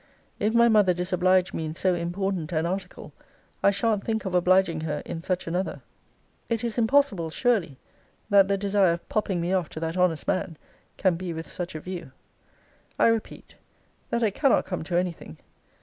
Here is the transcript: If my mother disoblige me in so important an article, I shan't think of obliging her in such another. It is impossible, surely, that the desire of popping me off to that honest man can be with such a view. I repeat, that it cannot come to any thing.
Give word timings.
If 0.39 0.55
my 0.55 0.67
mother 0.67 0.95
disoblige 0.95 1.53
me 1.53 1.63
in 1.65 1.75
so 1.75 1.93
important 1.93 2.51
an 2.51 2.65
article, 2.65 3.13
I 3.61 3.69
shan't 3.69 4.03
think 4.03 4.25
of 4.25 4.33
obliging 4.33 4.81
her 4.81 5.03
in 5.05 5.21
such 5.21 5.45
another. 5.45 5.83
It 6.49 6.63
is 6.63 6.79
impossible, 6.79 7.29
surely, 7.29 7.77
that 8.27 8.47
the 8.47 8.57
desire 8.57 8.93
of 8.93 9.07
popping 9.09 9.39
me 9.39 9.53
off 9.53 9.69
to 9.69 9.79
that 9.81 9.97
honest 9.97 10.27
man 10.27 10.57
can 10.97 11.17
be 11.17 11.33
with 11.33 11.47
such 11.47 11.75
a 11.75 11.79
view. 11.79 12.11
I 12.97 13.09
repeat, 13.09 13.57
that 14.09 14.23
it 14.23 14.33
cannot 14.33 14.65
come 14.65 14.83
to 14.85 14.97
any 14.97 15.11
thing. 15.11 15.37